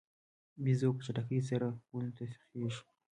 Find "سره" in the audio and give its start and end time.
1.49-1.67